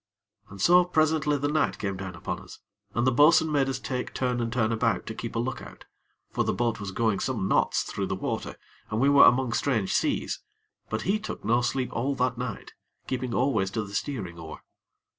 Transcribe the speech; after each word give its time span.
And 0.49 0.59
so, 0.59 0.83
presently, 0.83 1.37
the 1.37 1.47
night 1.47 1.77
came 1.77 1.95
down 1.95 2.15
upon 2.15 2.39
us, 2.39 2.57
and 2.95 3.05
the 3.05 3.11
bo'sun 3.11 3.51
made 3.51 3.69
us 3.69 3.77
take 3.77 4.15
turn 4.15 4.41
and 4.41 4.51
turn 4.51 4.71
about 4.71 5.05
to 5.05 5.13
keep 5.13 5.35
a 5.35 5.37
look 5.37 5.61
out; 5.61 5.85
for 6.31 6.43
the 6.43 6.51
boat 6.55 6.79
was 6.79 6.89
going 6.89 7.19
some 7.19 7.47
knots 7.47 7.83
through 7.83 8.07
the 8.07 8.15
water, 8.15 8.55
and 8.89 8.99
we 8.99 9.09
were 9.09 9.25
among 9.25 9.53
strange 9.53 9.93
seas; 9.93 10.39
but 10.89 11.03
he 11.03 11.19
took 11.19 11.45
no 11.45 11.61
sleep 11.61 11.93
all 11.93 12.15
that 12.15 12.35
night, 12.35 12.73
keeping 13.05 13.35
always 13.35 13.69
to 13.69 13.83
the 13.83 13.93
steering 13.93 14.39
oar. 14.39 14.63